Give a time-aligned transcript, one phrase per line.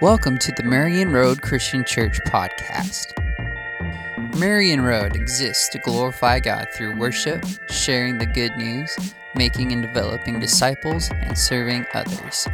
[0.00, 3.06] Welcome to the Marion Road Christian Church podcast.
[4.38, 8.96] Marion Road exists to glorify God through worship, sharing the good news,
[9.34, 12.48] making and developing disciples, and serving others.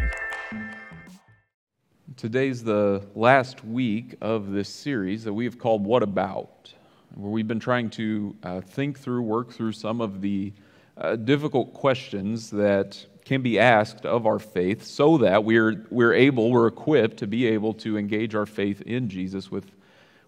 [2.16, 6.74] Today's the last week of this series that we have called What About,
[7.14, 10.52] where we've been trying to uh, think through, work through some of the
[10.96, 16.50] uh, difficult questions that can be asked of our faith so that we're, we're able,
[16.50, 19.70] we're equipped to be able to engage our faith in Jesus with,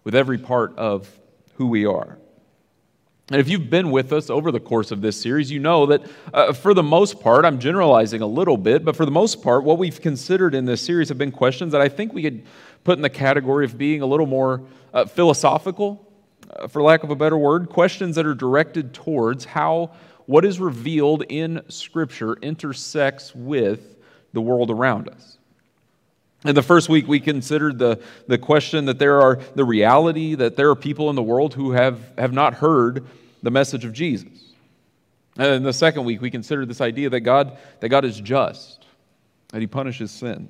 [0.03, 1.09] with every part of
[1.55, 2.19] who we are.
[3.31, 6.03] And if you've been with us over the course of this series, you know that
[6.31, 9.63] uh, for the most part, I'm generalizing a little bit, but for the most part,
[9.63, 12.43] what we've considered in this series have been questions that I think we could
[12.83, 14.61] put in the category of being a little more
[14.93, 16.07] uh, philosophical,
[16.51, 19.91] uh, for lack of a better word, questions that are directed towards how
[20.31, 23.97] what is revealed in Scripture intersects with
[24.31, 25.37] the world around us.
[26.45, 30.55] In the first week, we considered the, the question that there are the reality that
[30.55, 33.05] there are people in the world who have, have not heard
[33.43, 34.53] the message of Jesus.
[35.35, 38.85] And in the second week, we considered this idea that God, that God is just,
[39.49, 40.47] that He punishes sin.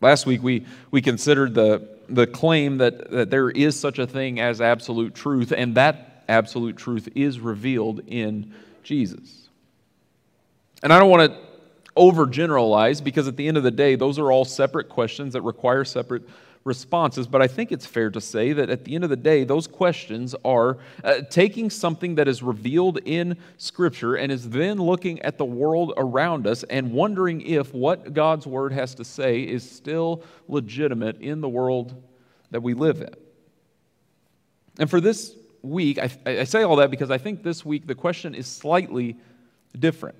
[0.00, 4.40] Last week, we, we considered the, the claim that, that there is such a thing
[4.40, 9.48] as absolute truth, and that absolute truth is revealed in Jesus.
[10.82, 11.38] And I don't want to
[11.96, 15.84] overgeneralize because at the end of the day, those are all separate questions that require
[15.84, 16.22] separate
[16.64, 17.26] responses.
[17.26, 19.66] But I think it's fair to say that at the end of the day, those
[19.66, 25.38] questions are uh, taking something that is revealed in Scripture and is then looking at
[25.38, 30.22] the world around us and wondering if what God's Word has to say is still
[30.46, 32.00] legitimate in the world
[32.50, 33.14] that we live in.
[34.78, 37.94] And for this week, I, I, say all that because I think this week the
[37.94, 39.16] question is slightly
[39.78, 40.16] different.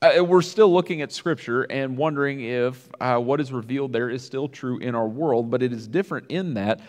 [0.00, 4.24] Uh, we're still looking at Scripture and wondering if uh, what is revealed there is
[4.24, 6.80] still true in our world, but it is different in that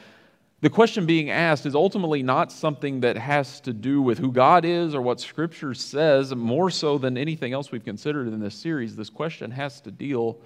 [0.64, 4.64] the question being asked is ultimately not something that has to do with who God
[4.64, 8.96] is or what Scripture says, more so than anything else we've considered in this series.
[8.96, 10.40] This question has to deal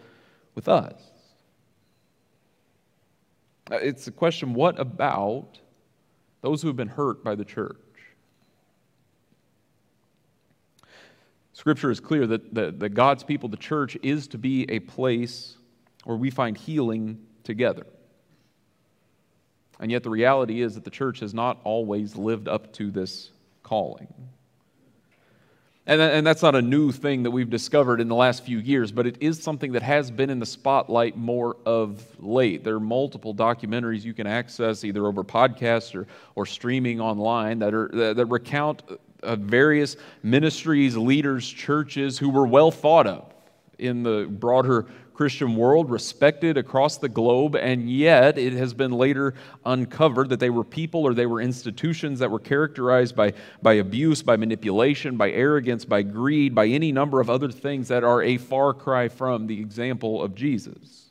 [0.55, 0.99] with us.
[3.71, 5.59] Uh, it's a question what about
[6.41, 7.77] those who have been hurt by the church.
[11.53, 15.57] Scripture is clear that, that, that God's people, the church, is to be a place
[16.03, 17.87] where we find healing together.
[19.79, 23.31] And yet, the reality is that the church has not always lived up to this
[23.63, 24.07] calling.
[25.87, 28.91] And, and that's not a new thing that we've discovered in the last few years,
[28.91, 32.65] but it is something that has been in the spotlight more of late.
[32.65, 36.05] There are multiple documentaries you can access either over podcasts or,
[36.35, 38.83] or streaming online that, are, that, that recount
[39.23, 43.33] uh, various ministries, leaders, churches who were well thought of
[43.79, 44.87] in the broader
[45.17, 49.33] Christian world, respected across the globe, and yet it has been later
[49.65, 53.33] uncovered that they were people or they were institutions that were characterized by,
[53.63, 58.03] by abuse, by manipulation, by arrogance, by greed, by any number of other things that
[58.03, 61.09] are a far cry from the example of Jesus.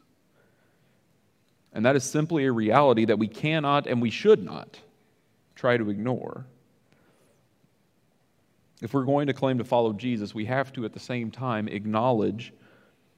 [1.72, 4.78] And that is simply a reality that we cannot and we should not
[5.56, 6.46] try to ignore.
[8.80, 11.66] If we're going to claim to follow Jesus, we have to at the same time
[11.66, 12.52] acknowledge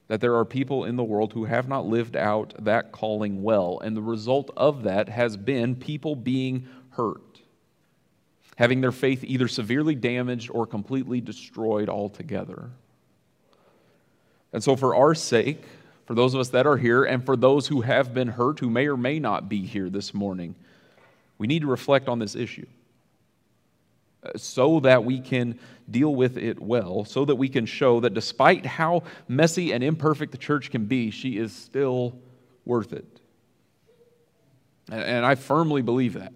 [0.09, 3.79] that there are people in the world who have not lived out that calling well.
[3.79, 7.41] And the result of that has been people being hurt,
[8.57, 12.71] having their faith either severely damaged or completely destroyed altogether.
[14.51, 15.63] And so, for our sake,
[16.07, 18.69] for those of us that are here, and for those who have been hurt, who
[18.71, 20.55] may or may not be here this morning,
[21.37, 22.65] we need to reflect on this issue
[24.35, 25.57] so that we can
[25.89, 30.31] deal with it well, so that we can show that despite how messy and imperfect
[30.31, 32.17] the church can be, she is still
[32.65, 33.21] worth it.
[34.91, 36.33] And I firmly believe that.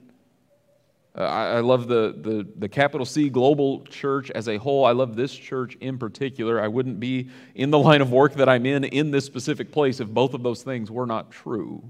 [1.15, 4.83] Uh, I love the, the, the capital C global church as a whole.
[4.83, 6.59] I love this church in particular.
[6.59, 9.99] I wouldn't be in the line of work that I'm in in this specific place
[9.99, 11.83] if both of those things were not true.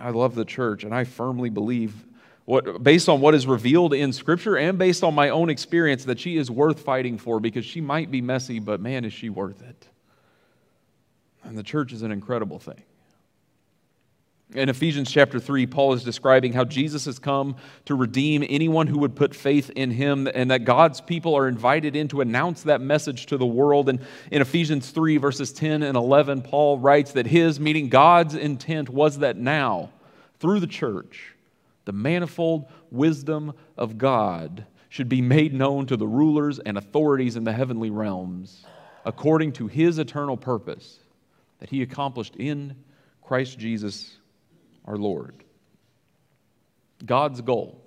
[0.00, 1.92] I love the church, and I firmly believe
[2.48, 6.18] what, based on what is revealed in Scripture and based on my own experience, that
[6.18, 9.60] she is worth fighting for because she might be messy, but man, is she worth
[9.60, 9.86] it.
[11.44, 12.82] And the church is an incredible thing.
[14.54, 19.00] In Ephesians chapter 3, Paul is describing how Jesus has come to redeem anyone who
[19.00, 22.80] would put faith in him, and that God's people are invited in to announce that
[22.80, 23.90] message to the world.
[23.90, 28.88] And in Ephesians 3, verses 10 and 11, Paul writes that his, meaning God's intent,
[28.88, 29.90] was that now,
[30.40, 31.34] through the church,
[31.88, 37.44] the manifold wisdom of God should be made known to the rulers and authorities in
[37.44, 38.66] the heavenly realms
[39.06, 40.98] according to his eternal purpose
[41.60, 42.76] that he accomplished in
[43.22, 44.18] Christ Jesus
[44.84, 45.42] our Lord.
[47.06, 47.80] God's goal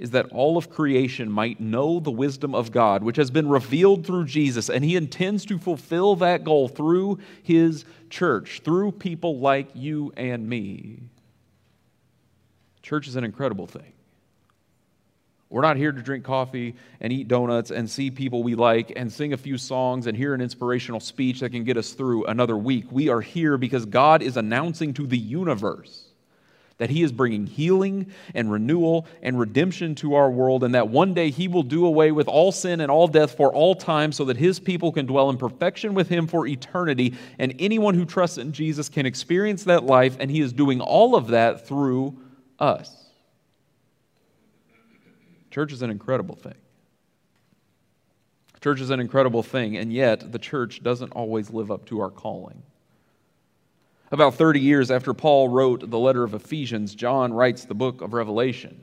[0.00, 4.04] is that all of creation might know the wisdom of God, which has been revealed
[4.04, 9.68] through Jesus, and he intends to fulfill that goal through his church, through people like
[9.72, 11.10] you and me.
[12.86, 13.92] Church is an incredible thing.
[15.50, 19.12] We're not here to drink coffee and eat donuts and see people we like and
[19.12, 22.56] sing a few songs and hear an inspirational speech that can get us through another
[22.56, 22.84] week.
[22.92, 26.04] We are here because God is announcing to the universe
[26.78, 31.12] that He is bringing healing and renewal and redemption to our world, and that one
[31.12, 34.26] day He will do away with all sin and all death for all time so
[34.26, 37.14] that His people can dwell in perfection with Him for eternity.
[37.40, 41.16] And anyone who trusts in Jesus can experience that life, and He is doing all
[41.16, 42.16] of that through
[42.58, 43.06] us.
[45.50, 46.54] Church is an incredible thing.
[48.60, 52.10] Church is an incredible thing, and yet the church doesn't always live up to our
[52.10, 52.62] calling.
[54.10, 58.12] About 30 years after Paul wrote the letter of Ephesians, John writes the book of
[58.12, 58.80] Revelation.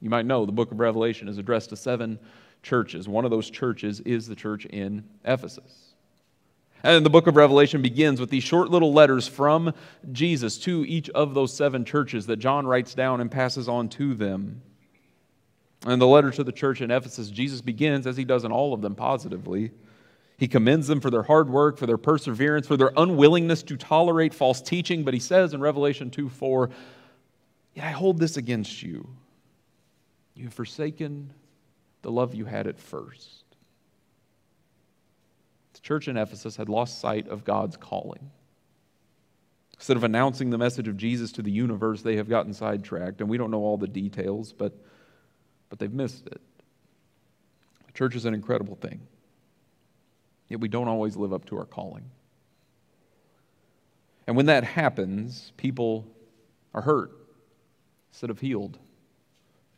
[0.00, 2.18] You might know the book of Revelation is addressed to seven
[2.62, 3.08] churches.
[3.08, 5.89] One of those churches is the church in Ephesus.
[6.82, 9.74] And the book of Revelation begins with these short little letters from
[10.12, 14.14] Jesus to each of those seven churches that John writes down and passes on to
[14.14, 14.62] them.
[15.86, 18.74] And the letter to the church in Ephesus, Jesus begins, as he does in all
[18.74, 19.72] of them, positively.
[20.36, 24.32] He commends them for their hard work, for their perseverance, for their unwillingness to tolerate
[24.32, 25.04] false teaching.
[25.04, 26.70] But he says in Revelation 2 4,
[27.74, 29.06] Yet I hold this against you.
[30.34, 31.32] You have forsaken
[32.02, 33.39] the love you had at first.
[35.80, 38.30] The church in Ephesus had lost sight of God's calling.
[39.74, 43.20] Instead of announcing the message of Jesus to the universe, they have gotten sidetracked.
[43.20, 44.74] And we don't know all the details, but
[45.70, 46.40] but they've missed it.
[47.86, 49.00] The church is an incredible thing,
[50.48, 52.04] yet we don't always live up to our calling.
[54.26, 56.06] And when that happens, people
[56.74, 57.12] are hurt
[58.12, 58.78] instead of healed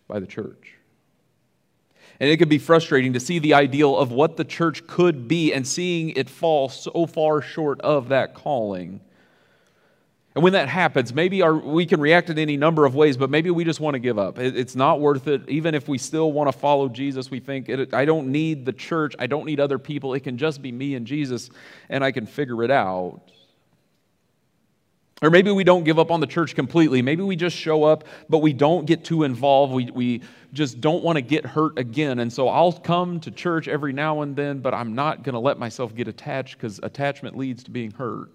[0.08, 0.74] by the church.
[2.22, 5.52] And it can be frustrating to see the ideal of what the church could be
[5.52, 9.00] and seeing it fall so far short of that calling.
[10.36, 13.28] And when that happens, maybe our, we can react in any number of ways, but
[13.28, 14.38] maybe we just want to give up.
[14.38, 15.48] It, it's not worth it.
[15.48, 18.72] Even if we still want to follow Jesus, we think, it, I don't need the
[18.72, 19.16] church.
[19.18, 20.14] I don't need other people.
[20.14, 21.50] It can just be me and Jesus,
[21.88, 23.20] and I can figure it out.
[25.22, 27.00] Or maybe we don't give up on the church completely.
[27.00, 29.72] Maybe we just show up, but we don't get too involved.
[29.72, 30.22] We, we
[30.52, 32.18] just don't want to get hurt again.
[32.18, 35.38] And so I'll come to church every now and then, but I'm not going to
[35.38, 38.30] let myself get attached because attachment leads to being hurt.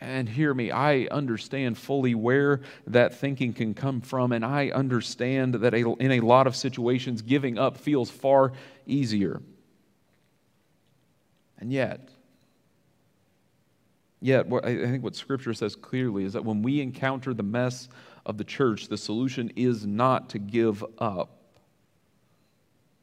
[0.00, 5.54] And hear me, I understand fully where that thinking can come from, and I understand
[5.54, 8.52] that in a lot of situations, giving up feels far
[8.86, 9.40] easier.
[11.58, 12.10] And yet,
[14.24, 17.88] yet, I think what Scripture says clearly is that when we encounter the mess
[18.24, 21.42] of the church, the solution is not to give up,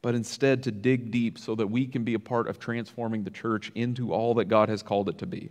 [0.02, 3.30] but instead to dig deep so that we can be a part of transforming the
[3.30, 5.50] church into all that God has called it to be.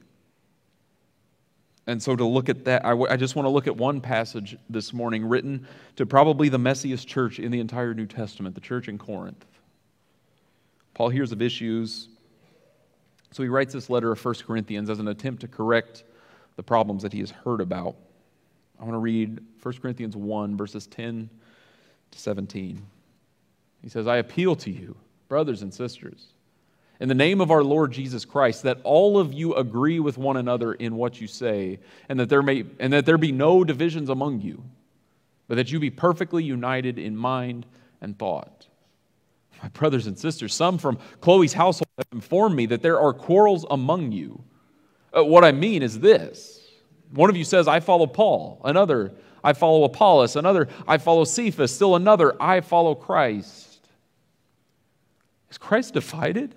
[1.87, 4.01] And so, to look at that, I, w- I just want to look at one
[4.01, 5.65] passage this morning written
[5.95, 9.45] to probably the messiest church in the entire New Testament, the church in Corinth.
[10.93, 12.09] Paul hears of issues,
[13.31, 16.03] so he writes this letter of 1 Corinthians as an attempt to correct
[16.55, 17.95] the problems that he has heard about.
[18.79, 21.29] I want to read 1 Corinthians 1, verses 10
[22.11, 22.81] to 17.
[23.81, 24.95] He says, I appeal to you,
[25.27, 26.33] brothers and sisters
[27.01, 30.37] in the name of our Lord Jesus Christ, that all of you agree with one
[30.37, 34.07] another in what you say, and that there, may, and that there be no divisions
[34.07, 34.63] among you,
[35.47, 37.65] but that you be perfectly united in mind
[38.01, 38.67] and thought.
[39.61, 43.65] My brothers and sisters, some from Chloe's household have informed me that there are quarrels
[43.69, 44.43] among you.
[45.15, 46.59] Uh, what I mean is this
[47.11, 49.11] one of you says, I follow Paul, another,
[49.43, 53.89] I follow Apollos, another, I follow Cephas, still another, I follow Christ.
[55.49, 56.55] Is Christ divided?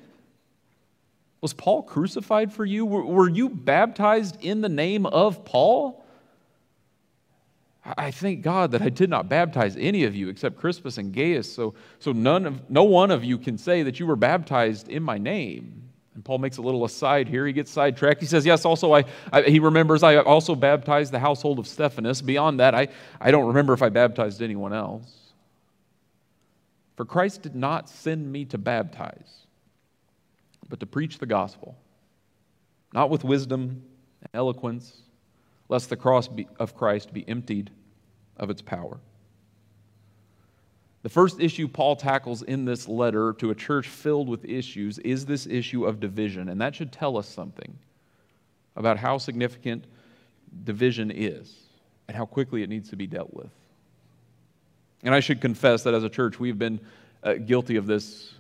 [1.41, 2.87] Was Paul crucified for you?
[2.87, 6.04] Were, you baptized in the name of Paul?
[7.85, 11.53] I thank God that I did not baptize any of you except Crispus and Gaius,
[11.53, 15.03] so, so none of, no one of you can say that you were baptized in
[15.03, 15.83] my name.
[16.15, 17.47] And Paul makes a little aside here.
[17.47, 18.21] He gets sidetracked.
[18.21, 22.23] He says, Yes, also, I, I, he remembers I also baptized the household of Stephanas.
[22.23, 22.89] Beyond that, I,
[23.21, 25.33] I don't remember if I baptized anyone else.
[26.97, 29.47] For Christ did not send me to baptize,
[30.69, 31.77] but to preach the gospel,
[32.93, 33.83] not with wisdom
[34.21, 35.03] and eloquence,
[35.69, 36.29] lest the cross
[36.59, 37.71] of Christ be emptied
[38.37, 38.99] of its power.
[41.03, 45.27] The first issue Paul tackles in this letter to a church filled with issues is
[45.27, 47.79] this issue of division, and that should tell us something
[48.77, 49.85] about how significant
[50.65, 51.55] division is
[52.09, 53.51] and how quickly it needs to be dealt with.
[55.03, 56.81] And I should confess that as a church, we've been
[57.23, 58.33] uh, guilty of this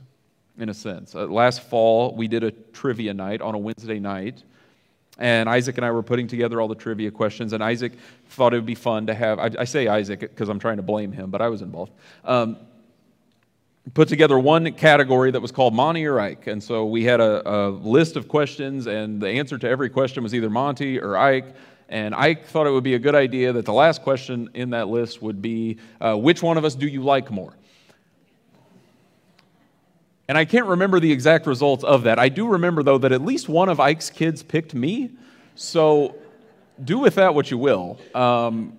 [0.58, 1.14] in a sense.
[1.14, 4.42] Uh, last fall, we did a trivia night on a Wednesday night.
[5.18, 7.92] And Isaac and I were putting together all the trivia questions, and Isaac
[8.30, 9.38] thought it would be fun to have.
[9.38, 11.92] I, I say Isaac because I'm trying to blame him, but I was involved.
[12.24, 12.56] Um,
[13.92, 16.46] put together one category that was called Monty or Ike.
[16.46, 20.22] And so we had a, a, list of questions, and the answer to every question
[20.22, 21.54] was either Monty or Ike.
[21.88, 24.88] And Ike thought it would be a good idea that the last question in that
[24.88, 27.54] list would be uh, Which one of us do you like more?
[30.26, 32.18] And I can't remember the exact results of that.
[32.18, 35.10] I do remember, though, that at least one of Ike's kids picked me.
[35.54, 36.16] So
[36.82, 37.98] do with that what you will.
[38.14, 38.78] Um,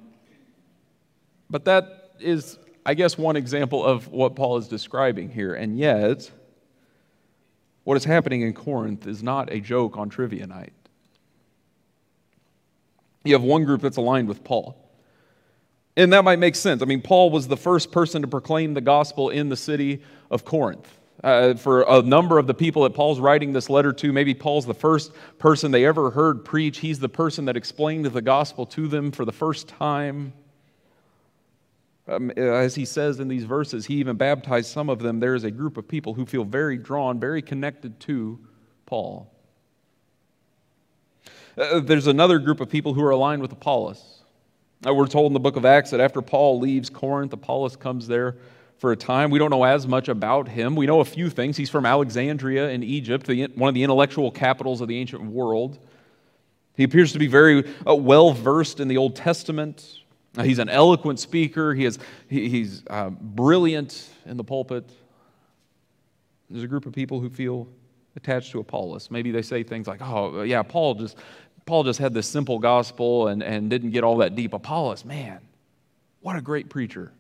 [1.50, 5.54] but that is, I guess, one example of what Paul is describing here.
[5.54, 6.30] And yet,
[7.84, 10.74] what is happening in Corinth is not a joke on trivia night.
[13.24, 14.76] You have one group that's aligned with Paul.
[15.96, 16.82] And that might make sense.
[16.82, 20.44] I mean, Paul was the first person to proclaim the gospel in the city of
[20.44, 20.92] Corinth.
[21.26, 24.68] Uh, for a number of the people that Paul's writing this letter to, maybe Paul's
[24.68, 26.78] the first person they ever heard preach.
[26.78, 30.34] He's the person that explained the gospel to them for the first time.
[32.08, 35.20] Um, as he says in these verses, he even baptized some of them.
[35.20, 38.40] There is a group of people who feel very drawn, very connected to
[38.86, 39.34] Paul.
[41.58, 44.22] Uh, there's another group of people who are aligned with Apollos.
[44.86, 48.06] Uh, we're told in the book of Acts that after Paul leaves Corinth, Apollos comes
[48.06, 48.38] there
[48.78, 49.32] for a time.
[49.32, 50.76] We don't know as much about him.
[50.76, 51.58] We know a few things.
[51.58, 55.80] He's from Alexandria in Egypt, the, one of the intellectual capitals of the ancient world.
[56.76, 60.00] He appears to be very uh, well versed in the Old Testament.
[60.38, 61.74] Uh, he's an eloquent speaker.
[61.74, 64.90] He is, he, he's uh, brilliant in the pulpit.
[66.50, 67.68] There's a group of people who feel
[68.16, 69.10] attached to Apollos.
[69.10, 71.18] Maybe they say things like, oh, yeah, Paul just,
[71.66, 74.54] Paul just had this simple gospel and, and didn't get all that deep.
[74.54, 75.40] Apollos, man,
[76.22, 77.12] what a great preacher.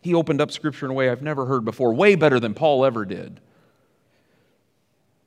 [0.00, 2.84] He opened up Scripture in a way I've never heard before, way better than Paul
[2.84, 3.40] ever did.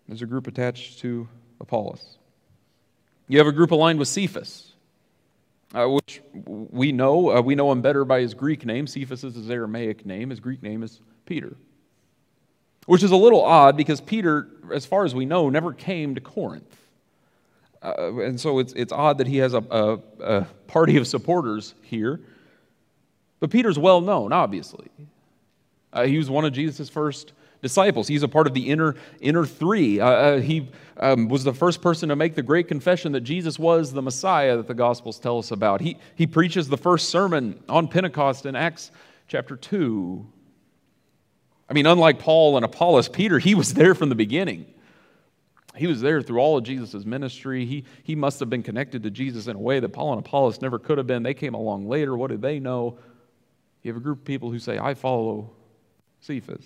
[0.07, 1.27] There's a group attached to
[1.59, 2.17] Apollos.
[3.27, 4.73] You have a group aligned with Cephas,
[5.73, 7.37] uh, which we know.
[7.37, 8.87] Uh, we know him better by his Greek name.
[8.87, 10.29] Cephas is his Aramaic name.
[10.29, 11.55] His Greek name is Peter,
[12.87, 16.21] which is a little odd because Peter, as far as we know, never came to
[16.21, 16.77] Corinth.
[17.81, 21.73] Uh, and so it's, it's odd that he has a, a, a party of supporters
[21.81, 22.19] here.
[23.41, 24.87] But Peter's well known, obviously.
[25.91, 28.07] Uh, he was one of Jesus' first disciples.
[28.07, 29.99] He's a part of the inner, inner three.
[29.99, 33.59] Uh, uh, he um, was the first person to make the great confession that Jesus
[33.59, 35.81] was the Messiah that the Gospels tell us about.
[35.81, 38.91] He, he preaches the first sermon on Pentecost in Acts
[39.27, 40.25] chapter 2.
[41.69, 44.65] I mean, unlike Paul and Apollos, Peter, he was there from the beginning.
[45.75, 47.65] He was there through all of Jesus' ministry.
[47.65, 50.61] He, he must have been connected to Jesus in a way that Paul and Apollos
[50.61, 51.23] never could have been.
[51.23, 52.15] They came along later.
[52.15, 52.97] What did they know?
[53.83, 55.51] You have a group of people who say, I follow
[56.19, 56.65] Cephas.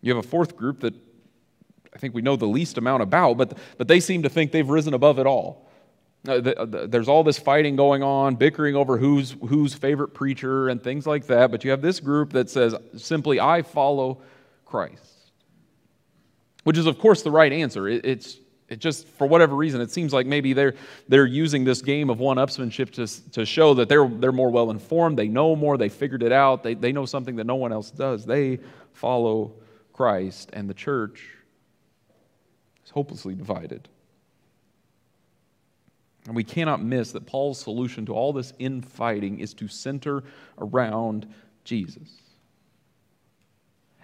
[0.00, 0.94] You have a fourth group that
[1.94, 4.68] I think we know the least amount about, but, but they seem to think they've
[4.68, 5.68] risen above it all.
[6.26, 10.82] Uh, uh, there's all this fighting going on, bickering over who's, who's favorite preacher and
[10.82, 11.50] things like that.
[11.50, 14.22] But you have this group that says simply, I follow
[14.64, 15.32] Christ,
[16.62, 17.88] which is, of course, the right answer.
[17.88, 18.38] It's,
[18.72, 20.72] it just, for whatever reason, it seems like maybe they're,
[21.06, 24.70] they're using this game of one upsmanship to, to show that they're, they're more well
[24.70, 27.70] informed, they know more, they figured it out, they, they know something that no one
[27.70, 28.24] else does.
[28.24, 28.60] They
[28.94, 29.52] follow
[29.92, 31.22] Christ, and the church
[32.82, 33.90] is hopelessly divided.
[36.24, 40.24] And we cannot miss that Paul's solution to all this infighting is to center
[40.58, 41.26] around
[41.64, 42.21] Jesus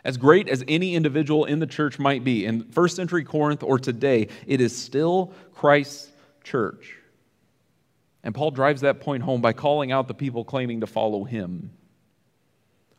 [0.05, 3.79] as great as any individual in the church might be, in first century Corinth or
[3.79, 6.11] today, it is still Christ's
[6.45, 6.95] church.
[8.23, 11.71] And Paul drives that point home by calling out the people claiming to follow him.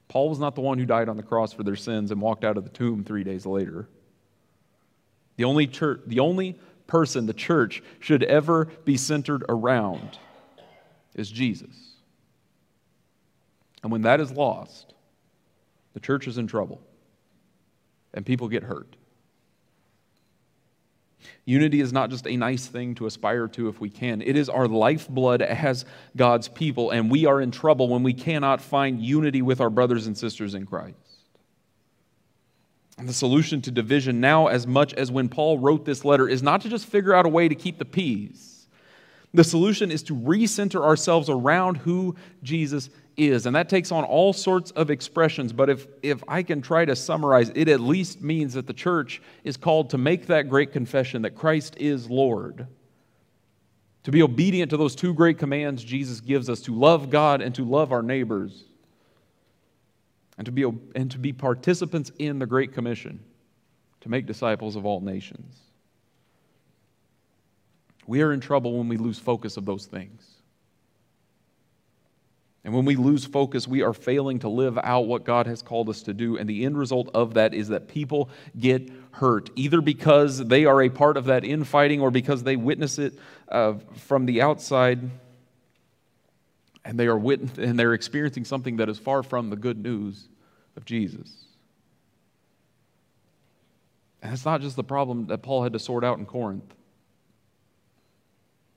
[0.08, 2.44] Paul was not the one who died on the cross for their sins and walked
[2.44, 3.88] out of the tomb three days later.
[5.38, 10.18] The only, church, the only person the church should ever be centered around
[11.16, 11.94] is Jesus.
[13.84, 14.94] And when that is lost,
[15.94, 16.82] the church is in trouble
[18.14, 18.96] and people get hurt.
[21.46, 24.22] Unity is not just a nice thing to aspire to if we can.
[24.22, 25.84] It is our lifeblood as
[26.16, 30.08] God's people, and we are in trouble when we cannot find unity with our brothers
[30.08, 30.96] and sisters in Christ.
[32.98, 36.44] And the solution to division now, as much as when Paul wrote this letter, is
[36.44, 38.68] not to just figure out a way to keep the peace.
[39.34, 42.90] The solution is to recenter ourselves around who Jesus
[43.20, 43.46] is.
[43.46, 45.54] And that takes on all sorts of expressions.
[45.54, 49.22] But if, if I can try to summarize, it at least means that the church
[49.44, 52.68] is called to make that great confession that Christ is Lord.
[54.04, 57.54] To be obedient to those two great commands Jesus gives us to love God and
[57.56, 58.64] to love our neighbors.
[60.38, 60.64] And to be,
[60.96, 63.20] and to be participants in the Great Commission
[64.02, 65.58] to make disciples of all nations.
[68.08, 70.39] We are in trouble when we lose focus of those things.
[72.64, 75.90] And when we lose focus, we are failing to live out what God has called
[75.90, 76.38] us to do.
[76.38, 80.82] And the end result of that is that people get hurt, either because they are
[80.82, 85.10] a part of that infighting or because they witness it uh, from the outside
[86.84, 90.28] and they are wit- and they're experiencing something that is far from the good news
[90.76, 91.46] of Jesus.
[94.22, 96.74] And it's not just the problem that Paul had to sort out in Corinth.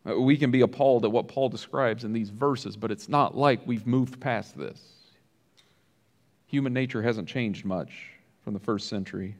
[0.08, 3.36] Uh, we can be appalled at what Paul describes in these verses, but it's not
[3.36, 4.80] like we've moved past this.
[6.46, 8.10] Human nature hasn't changed much
[8.42, 9.36] from the first century.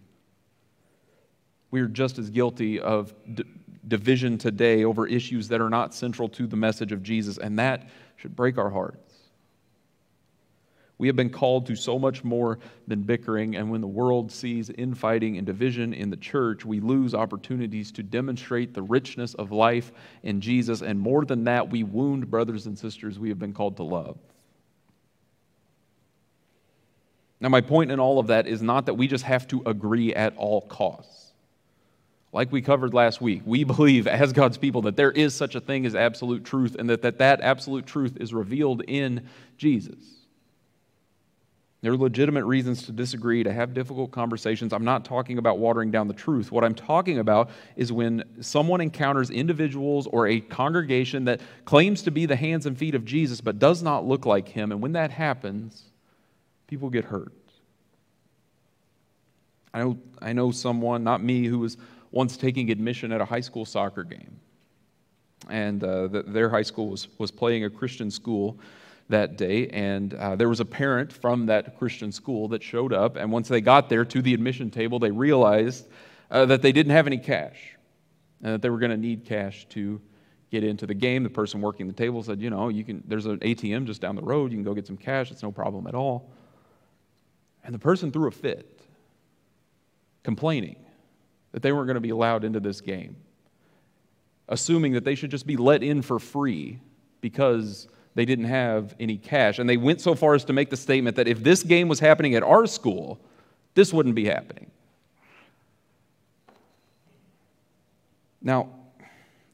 [1.71, 3.45] We are just as guilty of d-
[3.89, 7.89] division today over issues that are not central to the message of Jesus, and that
[8.17, 9.12] should break our hearts.
[11.03, 14.71] We have been called to so much more than bickering, and when the world sees
[14.71, 19.91] infighting and division in the church, we lose opportunities to demonstrate the richness of life
[20.23, 23.79] in Jesus, and more than that, we wound brothers and sisters we have been called
[23.79, 24.17] to love.
[27.41, 30.15] Now, my point in all of that is not that we just have to agree
[30.15, 31.33] at all costs.
[32.33, 35.61] Like we covered last week, we believe as God's people that there is such a
[35.61, 39.29] thing as absolute truth and that that, that absolute truth is revealed in
[39.59, 40.22] Jesus.
[41.83, 44.73] There are legitimate reasons to disagree, to have difficult conversations.
[44.73, 46.53] I'm not talking about watering down the truth.
[46.53, 52.13] What I'm talking about is when someone encounters individuals or a congregation that claims to
[52.13, 54.71] be the hands and feet of Jesus but does not look like him.
[54.71, 55.83] And when that happens,
[56.69, 57.33] people get hurt.
[59.75, 61.77] I know, I know someone, not me, who was
[62.13, 64.39] once taking admission at a high school soccer game.
[65.51, 68.61] And uh, the, their high school was, was playing a Christian school
[69.09, 73.17] that day, and uh, there was a parent from that Christian school that showed up.
[73.17, 75.87] And once they got there to the admission table, they realized
[76.31, 77.77] uh, that they didn't have any cash
[78.43, 80.01] and that they were going to need cash to
[80.51, 81.23] get into the game.
[81.23, 83.03] The person working the table said, "You know, you can.
[83.07, 84.51] There's an ATM just down the road.
[84.51, 85.31] You can go get some cash.
[85.31, 86.31] It's no problem at all."
[87.65, 88.81] And the person threw a fit,
[90.25, 90.77] complaining
[91.53, 93.17] that they weren't going to be allowed into this game,
[94.49, 96.81] assuming that they should just be let in for free
[97.21, 99.59] because they didn't have any cash.
[99.59, 102.01] And they went so far as to make the statement that if this game was
[102.01, 103.19] happening at our school,
[103.75, 104.71] this wouldn't be happening.
[108.43, 108.69] Now,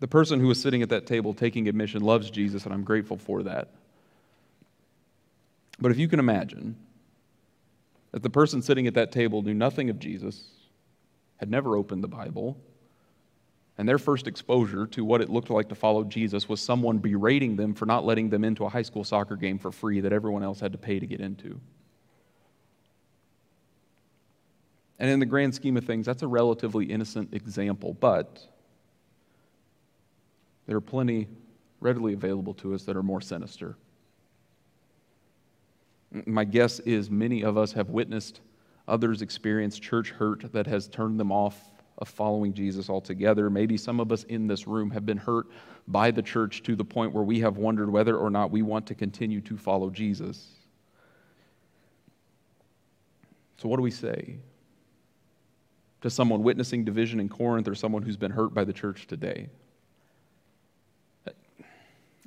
[0.01, 3.17] the person who was sitting at that table taking admission loves Jesus, and I'm grateful
[3.17, 3.71] for that.
[5.81, 6.77] But if you can imagine
[8.13, 10.45] that the person sitting at that table knew nothing of Jesus,
[11.37, 12.57] had never opened the Bible,
[13.79, 17.55] and their first exposure to what it looked like to follow Jesus was someone berating
[17.55, 20.43] them for not letting them into a high school soccer game for free that everyone
[20.43, 21.61] else had to pay to get into.
[24.99, 28.45] And in the grand scheme of things, that's a relatively innocent example, but
[30.67, 31.29] there are plenty
[31.81, 33.77] readily available to us that are more sinister.
[36.27, 38.41] My guess is many of us have witnessed
[38.89, 41.57] others experience church hurt that has turned them off
[41.99, 43.51] of following Jesus altogether.
[43.51, 45.47] Maybe some of us in this room have been hurt
[45.87, 48.87] by the church to the point where we have wondered whether or not we want
[48.87, 50.47] to continue to follow Jesus.
[53.59, 54.37] So, what do we say
[56.01, 59.49] to someone witnessing division in Corinth or someone who's been hurt by the church today?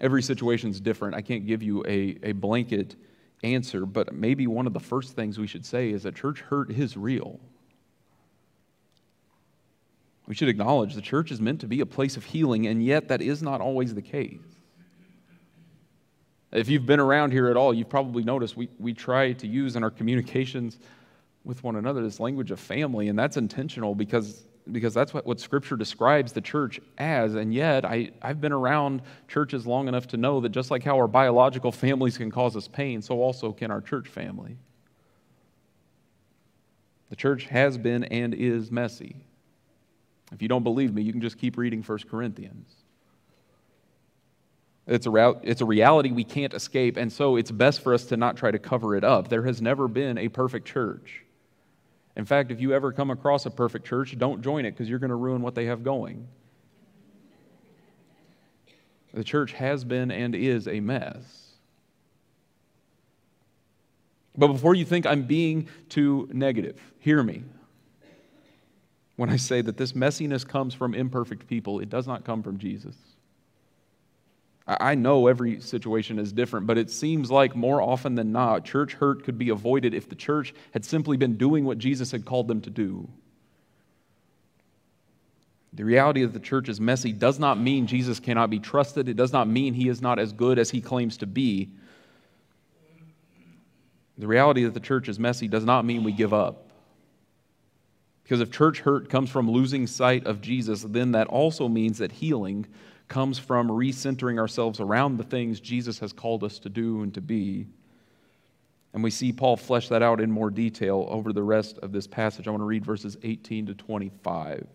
[0.02, 1.16] Every situation is different.
[1.16, 2.96] I can't give you a, a blanket
[3.44, 6.72] answer, but maybe one of the first things we should say is that church hurt
[6.72, 7.40] is real.
[10.32, 13.10] We should acknowledge the church is meant to be a place of healing, and yet
[13.10, 14.40] that is not always the case.
[16.54, 19.76] If you've been around here at all, you've probably noticed we, we try to use
[19.76, 20.80] in our communications
[21.44, 25.42] with one another this language of family, and that's intentional because, because that's what, what
[25.42, 27.36] Scripture describes the church as.
[27.36, 30.96] And yet, I, I've been around churches long enough to know that just like how
[30.96, 34.56] our biological families can cause us pain, so also can our church family.
[37.10, 39.26] The church has been and is messy.
[40.32, 42.74] If you don't believe me, you can just keep reading 1 Corinthians.
[44.88, 48.18] It's a, it's a reality we can't escape, and so it's best for us to
[48.18, 49.28] not try to cover it up.
[49.28, 51.24] There has never been a perfect church.
[52.16, 55.00] In fact, if you ever come across a perfect church, don't join it because you're
[55.00, 56.28] going to ruin what they have going.
[59.14, 61.52] The church has been and is a mess.
[64.38, 67.44] But before you think I'm being too negative, hear me.
[69.16, 72.58] When I say that this messiness comes from imperfect people, it does not come from
[72.58, 72.96] Jesus.
[74.68, 78.94] I know every situation is different, but it seems like more often than not, church
[78.94, 82.48] hurt could be avoided if the church had simply been doing what Jesus had called
[82.48, 83.10] them to do.
[85.74, 89.10] The reality that the church is messy does not mean Jesus cannot be trusted.
[89.10, 91.70] It does not mean he is not as good as he claims to be.
[94.18, 96.71] The reality that the church is messy does not mean we give up.
[98.32, 102.14] Because if church hurt comes from losing sight of Jesus, then that also means that
[102.14, 102.66] healing
[103.10, 107.20] comes from recentering ourselves around the things Jesus has called us to do and to
[107.20, 107.68] be.
[108.94, 112.08] And we see Paul flesh that out in more detail over the rest of this
[112.08, 112.48] passage.
[112.48, 114.66] I want to read verses 18 to 25.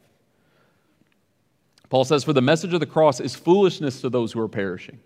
[1.89, 5.01] Paul says, For the message of the cross is foolishness to those who are perishing,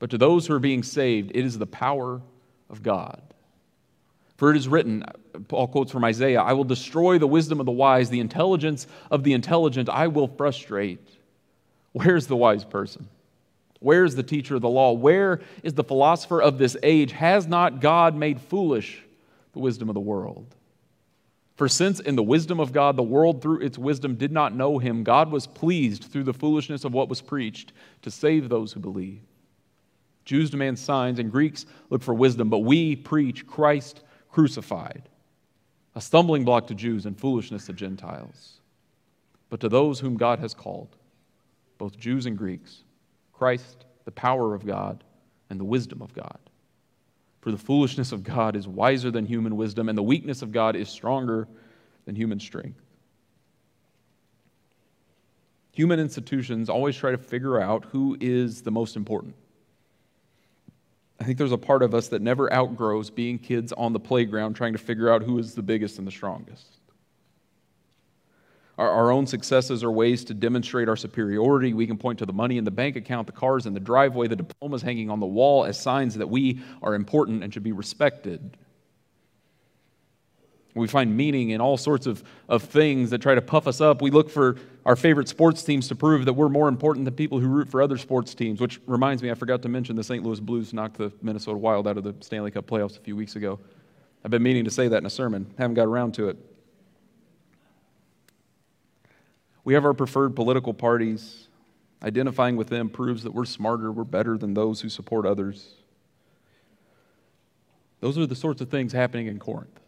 [0.00, 2.22] but to those who are being saved, it is the power
[2.68, 3.31] of God.
[4.36, 5.04] For it is written,
[5.48, 9.22] Paul quotes from Isaiah, I will destroy the wisdom of the wise, the intelligence of
[9.24, 11.06] the intelligent I will frustrate.
[11.92, 13.08] Where's the wise person?
[13.80, 14.92] Where's the teacher of the law?
[14.92, 17.12] Where is the philosopher of this age?
[17.12, 19.02] Has not God made foolish
[19.52, 20.46] the wisdom of the world?
[21.56, 24.78] For since in the wisdom of God the world through its wisdom did not know
[24.78, 28.80] him, God was pleased through the foolishness of what was preached to save those who
[28.80, 29.20] believe.
[30.24, 34.00] Jews demand signs and Greeks look for wisdom, but we preach Christ
[34.32, 35.08] crucified,
[35.94, 38.60] a stumbling block to Jews and foolishness to Gentiles.
[39.50, 40.96] But to those whom God has called,
[41.76, 42.84] both Jews and Greeks,
[43.32, 45.04] Christ, the power of God,
[45.50, 46.38] and the wisdom of God.
[47.42, 50.76] For the foolishness of God is wiser than human wisdom, and the weakness of God
[50.76, 51.46] is stronger
[52.06, 52.80] than human strength.
[55.72, 59.34] Human institutions always try to figure out who is the most important.
[61.22, 64.54] I think there's a part of us that never outgrows being kids on the playground
[64.54, 66.66] trying to figure out who is the biggest and the strongest.
[68.76, 71.74] Our, our own successes are ways to demonstrate our superiority.
[71.74, 74.26] We can point to the money in the bank account, the cars in the driveway,
[74.26, 77.70] the diplomas hanging on the wall as signs that we are important and should be
[77.70, 78.56] respected.
[80.74, 84.02] We find meaning in all sorts of, of things that try to puff us up.
[84.02, 87.38] We look for our favorite sports teams to prove that we're more important than people
[87.38, 90.24] who root for other sports teams, which reminds me, I forgot to mention the St.
[90.24, 93.36] Louis Blues knocked the Minnesota Wild out of the Stanley Cup playoffs a few weeks
[93.36, 93.60] ago.
[94.24, 96.36] I've been meaning to say that in a sermon, haven't got around to it.
[99.64, 101.48] We have our preferred political parties.
[102.02, 105.74] Identifying with them proves that we're smarter, we're better than those who support others.
[108.00, 109.78] Those are the sorts of things happening in Corinth.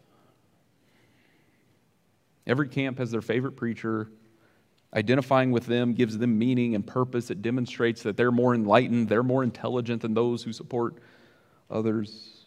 [2.47, 4.09] Every camp has their favorite preacher.
[4.95, 7.31] Identifying with them gives them meaning and purpose.
[7.31, 10.95] It demonstrates that they're more enlightened, they're more intelligent than those who support
[11.69, 12.47] others.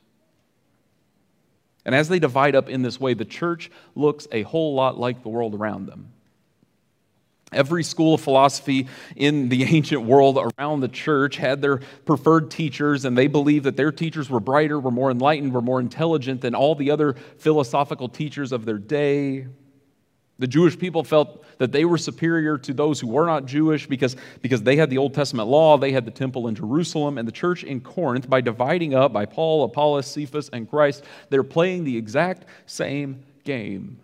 [1.86, 5.24] And as they divide up in this way, the church looks a whole lot like
[5.24, 6.12] the world around them.
[7.54, 13.06] Every school of philosophy in the ancient world around the church had their preferred teachers,
[13.06, 16.56] and they believed that their teachers were brighter, were more enlightened, were more intelligent than
[16.56, 19.48] all the other philosophical teachers of their day.
[20.40, 24.16] The Jewish people felt that they were superior to those who were not Jewish because,
[24.42, 27.32] because they had the Old Testament law, they had the temple in Jerusalem, and the
[27.32, 31.98] church in Corinth, by dividing up by Paul, Apollos, Cephas, and Christ, they're playing the
[31.98, 34.00] exact same game.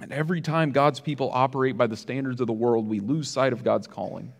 [0.00, 3.52] And every time God's people operate by the standards of the world, we lose sight
[3.52, 4.32] of God's calling.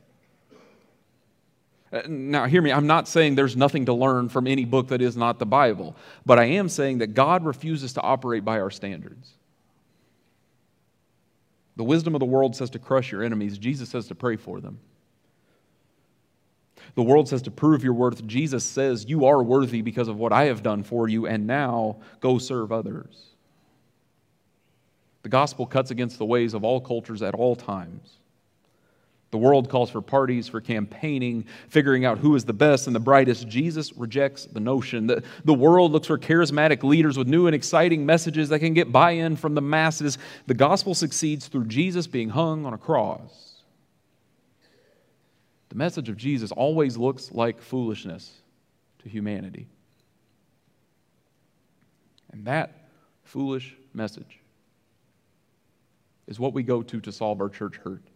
[1.92, 5.02] Uh, now, hear me, I'm not saying there's nothing to learn from any book that
[5.02, 8.70] is not the Bible, but I am saying that God refuses to operate by our
[8.70, 9.32] standards.
[11.76, 14.60] The wisdom of the world says to crush your enemies, Jesus says to pray for
[14.60, 14.78] them.
[16.94, 20.32] The world says to prove your worth, Jesus says you are worthy because of what
[20.32, 23.30] I have done for you, and now go serve others.
[25.22, 28.19] The gospel cuts against the ways of all cultures at all times.
[29.30, 33.00] The world calls for parties, for campaigning, figuring out who is the best and the
[33.00, 33.46] brightest.
[33.46, 35.06] Jesus rejects the notion.
[35.06, 38.90] that the world looks for charismatic leaders with new and exciting messages that can get
[38.90, 40.18] buy in from the masses.
[40.46, 43.62] The gospel succeeds through Jesus being hung on a cross.
[45.68, 48.40] The message of Jesus always looks like foolishness
[49.02, 49.68] to humanity.
[52.32, 52.88] And that
[53.22, 54.40] foolish message
[56.26, 58.09] is what we go to to solve our church hurt.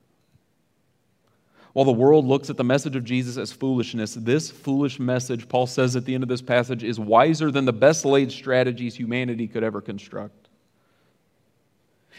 [1.74, 5.66] While the world looks at the message of Jesus as foolishness, this foolish message, Paul
[5.66, 9.48] says at the end of this passage, is wiser than the best laid strategies humanity
[9.48, 10.48] could ever construct.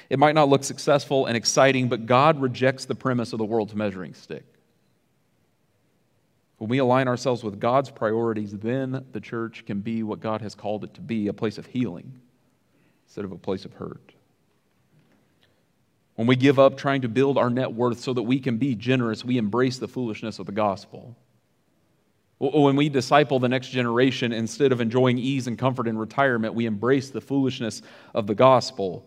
[0.09, 3.73] It might not look successful and exciting, but God rejects the premise of the world's
[3.73, 4.43] measuring stick.
[6.57, 10.53] When we align ourselves with God's priorities, then the church can be what God has
[10.53, 12.11] called it to be a place of healing
[13.07, 14.11] instead of a place of hurt.
[16.15, 18.73] When we give up trying to build our net worth so that we can be
[18.75, 21.15] generous, we embrace the foolishness of the gospel.
[22.37, 26.65] When we disciple the next generation, instead of enjoying ease and comfort in retirement, we
[26.65, 27.81] embrace the foolishness
[28.13, 29.05] of the gospel.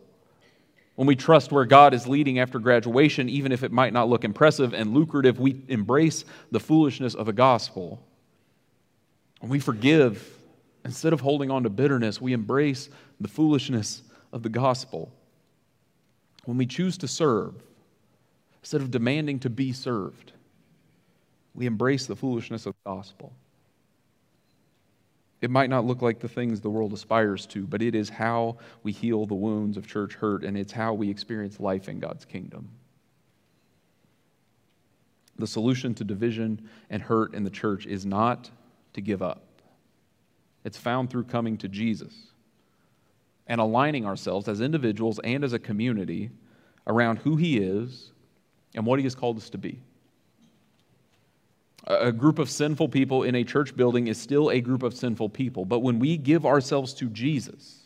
[0.97, 4.25] When we trust where God is leading after graduation, even if it might not look
[4.25, 8.03] impressive and lucrative, we embrace the foolishness of the gospel.
[9.41, 10.37] When we forgive,
[10.85, 12.89] instead of holding on to bitterness, we embrace
[13.21, 15.13] the foolishness of the gospel.
[16.49, 17.53] When we choose to serve,
[18.63, 20.33] instead of demanding to be served,
[21.55, 23.35] we embrace the foolishness of the gospel.
[25.43, 28.57] It might not look like the things the world aspires to, but it is how
[28.83, 32.25] we heal the wounds of church hurt, and it's how we experience life in God's
[32.25, 32.71] kingdom.
[35.37, 38.51] The solution to division and hurt in the church is not
[38.95, 39.43] to give up,
[40.65, 42.15] it's found through coming to Jesus
[43.49, 46.31] and aligning ourselves as individuals and as a community
[46.87, 48.13] around who He is
[48.75, 49.81] and what He has called us to be.
[51.87, 55.31] A group of sinful people in a church building is still a group of sinful
[55.31, 55.65] people.
[55.65, 57.85] But when we give ourselves to Jesus,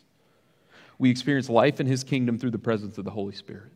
[0.99, 3.71] we experience life in his kingdom through the presence of the Holy Spirit.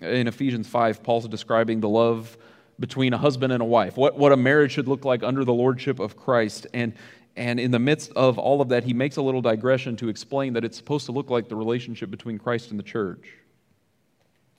[0.00, 2.36] In Ephesians 5, Paul's describing the love
[2.80, 5.52] between a husband and a wife, what, what a marriage should look like under the
[5.52, 6.66] lordship of Christ.
[6.72, 6.94] And,
[7.36, 10.52] and in the midst of all of that, he makes a little digression to explain
[10.52, 13.34] that it's supposed to look like the relationship between Christ and the church.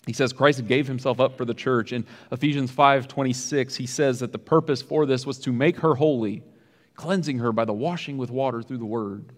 [0.05, 1.93] He says Christ gave himself up for the church.
[1.93, 6.43] In Ephesians 5:26, he says that the purpose for this was to make her holy,
[6.95, 9.31] cleansing her by the washing with water through the word.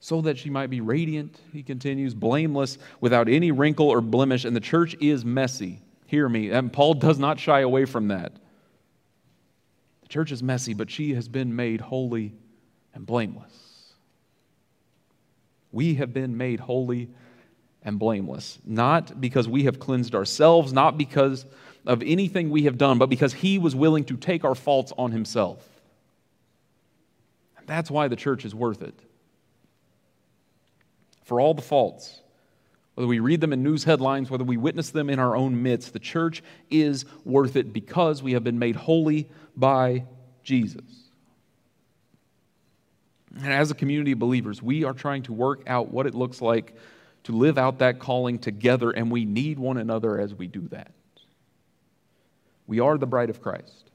[0.00, 4.54] So that she might be radiant, he continues, blameless, without any wrinkle or blemish, and
[4.54, 5.80] the church is messy.
[6.06, 8.32] Hear me, and Paul does not shy away from that.
[10.08, 12.32] The church is messy, but she has been made holy
[12.94, 13.68] and blameless
[15.72, 17.08] we have been made holy
[17.82, 21.44] and blameless, not because we have cleansed ourselves, not because
[21.86, 25.12] of anything we have done, but because He was willing to take our faults on
[25.12, 25.66] Himself.
[27.56, 28.98] And that's why the church is worth it.
[31.24, 32.20] For all the faults,
[32.94, 35.92] whether we read them in news headlines, whether we witness them in our own midst,
[35.92, 40.04] the church is worth it because we have been made holy by
[40.44, 40.82] Jesus.
[43.36, 46.40] And as a community of believers, we are trying to work out what it looks
[46.40, 46.74] like
[47.24, 50.92] to live out that calling together, and we need one another as we do that.
[52.66, 53.90] We are the bride of Christ.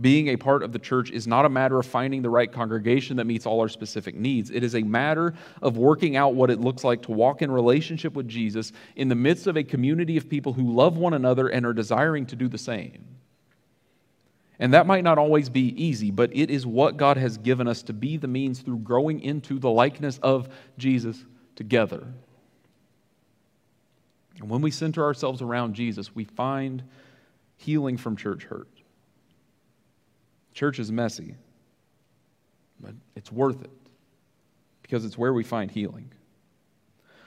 [0.00, 3.16] Being a part of the church is not a matter of finding the right congregation
[3.18, 4.50] that meets all our specific needs.
[4.50, 8.14] It is a matter of working out what it looks like to walk in relationship
[8.14, 11.66] with Jesus in the midst of a community of people who love one another and
[11.66, 13.04] are desiring to do the same.
[14.60, 17.82] And that might not always be easy, but it is what God has given us
[17.84, 21.24] to be the means through growing into the likeness of Jesus
[21.56, 22.06] together.
[24.38, 26.82] And when we center ourselves around Jesus, we find
[27.56, 28.68] healing from church hurt.
[30.52, 31.36] Church is messy,
[32.80, 33.70] but it's worth it
[34.82, 36.10] because it's where we find healing.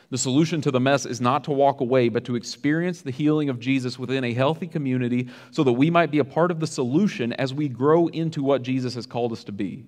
[0.09, 3.49] The solution to the mess is not to walk away, but to experience the healing
[3.49, 6.67] of Jesus within a healthy community so that we might be a part of the
[6.67, 9.85] solution as we grow into what Jesus has called us to be.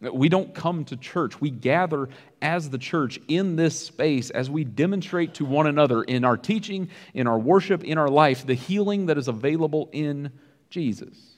[0.00, 1.40] We don't come to church.
[1.40, 2.08] We gather
[2.40, 6.88] as the church in this space as we demonstrate to one another in our teaching,
[7.12, 10.32] in our worship, in our life, the healing that is available in
[10.70, 11.29] Jesus.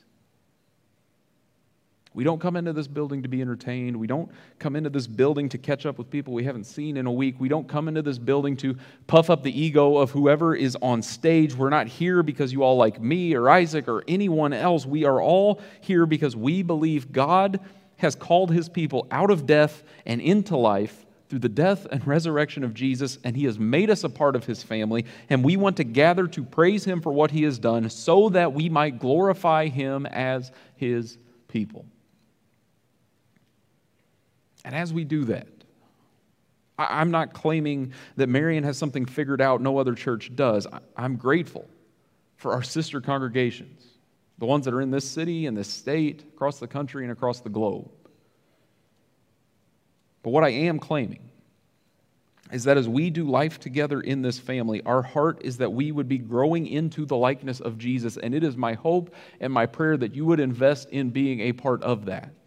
[2.14, 3.96] We don't come into this building to be entertained.
[3.96, 7.07] We don't come into this building to catch up with people we haven't seen in
[7.07, 7.37] a week.
[7.38, 11.03] We don't come into this building to puff up the ego of whoever is on
[11.03, 11.55] stage.
[11.55, 14.85] We're not here because you all like me or Isaac or anyone else.
[14.85, 17.61] We are all here because we believe God
[17.96, 22.62] has called his people out of death and into life through the death and resurrection
[22.62, 25.07] of Jesus, and he has made us a part of his family.
[25.31, 28.53] And we want to gather to praise him for what he has done so that
[28.53, 31.16] we might glorify him as his
[31.48, 31.87] people.
[34.64, 35.48] And as we do that,
[36.79, 40.66] I'm not claiming that Marion has something figured out no other church does.
[40.96, 41.68] I'm grateful
[42.37, 43.85] for our sister congregations,
[44.38, 47.40] the ones that are in this city and this state, across the country, and across
[47.40, 47.90] the globe.
[50.22, 51.31] But what I am claiming
[52.53, 55.90] is that as we do life together in this family, our heart is that we
[55.90, 58.18] would be growing into the likeness of Jesus.
[58.18, 61.53] And it is my hope and my prayer that you would invest in being a
[61.53, 62.41] part of that.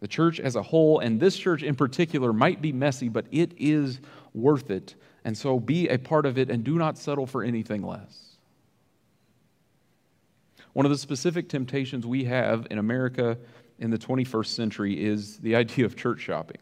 [0.00, 3.52] The church as a whole, and this church in particular, might be messy, but it
[3.56, 4.00] is
[4.32, 4.94] worth it.
[5.24, 8.36] And so be a part of it and do not settle for anything less.
[10.72, 13.36] One of the specific temptations we have in America
[13.78, 16.58] in the 21st century is the idea of church shopping.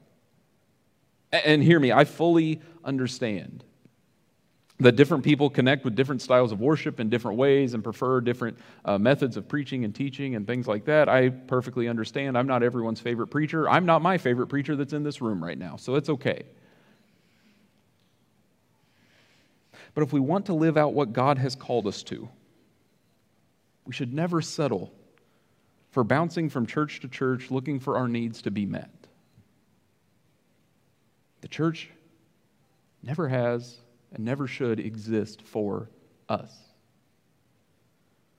[1.33, 3.65] And hear me, I fully understand
[4.79, 8.59] that different people connect with different styles of worship in different ways and prefer different
[8.85, 11.09] uh, methods of preaching and teaching and things like that.
[11.09, 12.37] I perfectly understand.
[12.37, 13.69] I'm not everyone's favorite preacher.
[13.69, 16.43] I'm not my favorite preacher that's in this room right now, so it's okay.
[19.95, 22.29] But if we want to live out what God has called us to,
[23.87, 24.93] we should never settle
[25.91, 28.91] for bouncing from church to church looking for our needs to be met.
[31.41, 31.89] The church
[33.03, 33.79] never has
[34.13, 35.89] and never should exist for
[36.29, 36.53] us.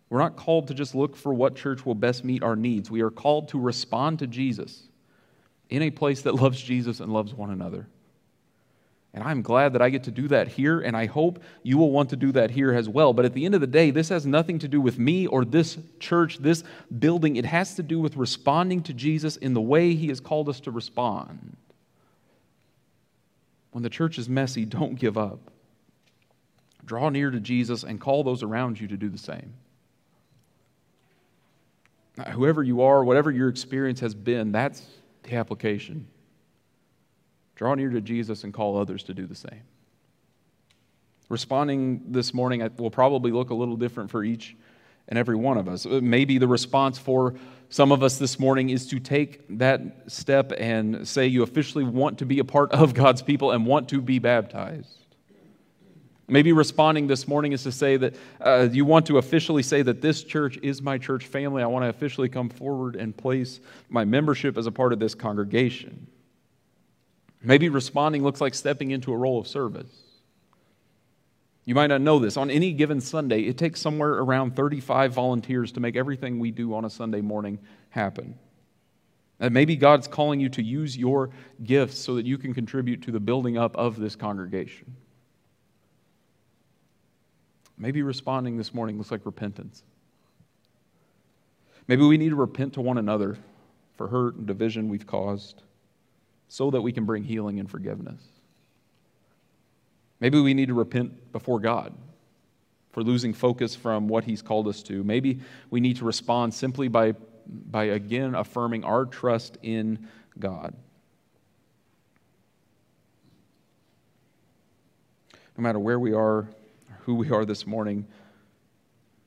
[0.09, 2.89] We're not called to just look for what church will best meet our needs.
[2.89, 4.83] We are called to respond to Jesus
[5.69, 7.87] in a place that loves Jesus and loves one another.
[9.13, 11.91] And I'm glad that I get to do that here, and I hope you will
[11.91, 13.13] want to do that here as well.
[13.13, 15.43] But at the end of the day, this has nothing to do with me or
[15.43, 16.63] this church, this
[16.99, 17.35] building.
[17.35, 20.59] It has to do with responding to Jesus in the way he has called us
[20.61, 21.57] to respond.
[23.71, 25.51] When the church is messy, don't give up.
[26.87, 29.53] Draw near to Jesus and call those around you to do the same.
[32.31, 34.81] Whoever you are, whatever your experience has been, that's
[35.23, 36.07] the application.
[37.55, 39.61] Draw near to Jesus and call others to do the same.
[41.29, 44.55] Responding this morning will probably look a little different for each
[45.09, 45.85] and every one of us.
[45.85, 47.35] Maybe the response for
[47.69, 52.19] some of us this morning is to take that step and say you officially want
[52.19, 55.06] to be a part of God's people and want to be baptized.
[56.29, 60.01] Maybe responding this morning is to say that uh, you want to officially say that
[60.01, 61.63] this church is my church family.
[61.63, 65.15] I want to officially come forward and place my membership as a part of this
[65.15, 66.07] congregation.
[67.41, 69.89] Maybe responding looks like stepping into a role of service.
[71.63, 72.35] You might not know this.
[72.35, 76.73] On any given Sunday, it takes somewhere around 35 volunteers to make everything we do
[76.73, 77.59] on a Sunday morning
[77.89, 78.37] happen.
[79.39, 81.29] And maybe God's calling you to use your
[81.63, 84.95] gifts so that you can contribute to the building up of this congregation.
[87.77, 89.83] Maybe responding this morning looks like repentance.
[91.87, 93.37] Maybe we need to repent to one another
[93.95, 95.61] for hurt and division we've caused
[96.47, 98.21] so that we can bring healing and forgiveness.
[100.19, 101.93] Maybe we need to repent before God
[102.91, 105.03] for losing focus from what He's called us to.
[105.03, 107.13] Maybe we need to respond simply by,
[107.47, 110.07] by again affirming our trust in
[110.39, 110.73] God.
[115.55, 116.47] No matter where we are,
[117.07, 118.05] who we are this morning,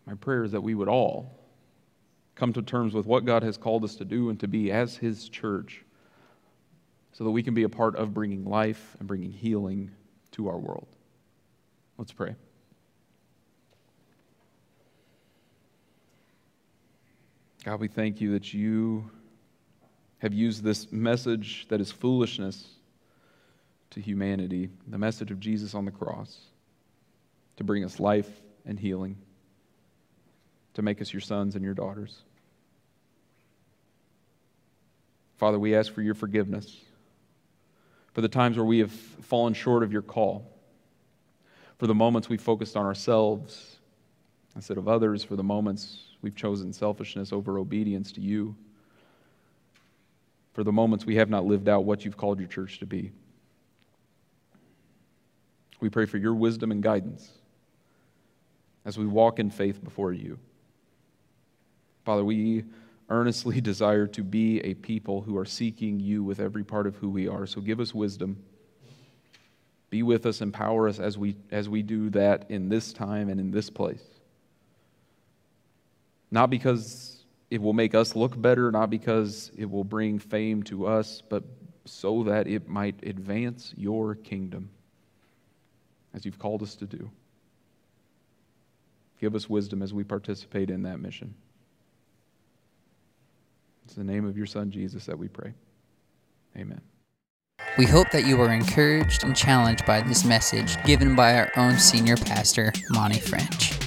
[0.05, 1.35] my prayer is that we would all
[2.35, 4.99] come to terms with what God has called us to do and to be as
[4.99, 5.83] His church
[7.13, 9.91] so that we can be a part of bringing life and bringing healing
[10.33, 10.89] to our world.
[11.97, 12.35] Let's pray.
[17.65, 19.11] God, we thank you that you
[20.19, 22.63] have used this message that is foolishness
[23.89, 26.41] to humanity, the message of Jesus on the cross,
[27.61, 29.19] to bring us life and healing,
[30.73, 32.23] to make us your sons and your daughters.
[35.37, 36.75] Father, we ask for your forgiveness
[38.15, 40.51] for the times where we have fallen short of your call,
[41.77, 43.77] for the moments we focused on ourselves
[44.57, 48.57] instead of others, for the moments we've chosen selfishness over obedience to you,
[50.55, 53.13] for the moments we have not lived out what you've called your church to be.
[55.79, 57.31] We pray for your wisdom and guidance
[58.85, 60.39] as we walk in faith before you.
[62.05, 62.65] Father, we
[63.09, 67.11] earnestly desire to be a people who are seeking you with every part of who
[67.11, 67.47] we are.
[67.47, 68.43] So give us wisdom.
[69.91, 73.41] Be with us, empower us as we, as we do that in this time and
[73.41, 74.05] in this place.
[76.31, 80.87] Not because it will make us look better, not because it will bring fame to
[80.87, 81.43] us, but
[81.85, 84.71] so that it might advance your kingdom
[86.15, 87.11] as you've called us to do.
[89.21, 91.35] Give us wisdom as we participate in that mission.
[93.85, 95.53] It's the name of your Son, Jesus, that we pray.
[96.57, 96.81] Amen.
[97.77, 101.79] We hope that you were encouraged and challenged by this message given by our own
[101.79, 103.80] senior pastor, Monty French.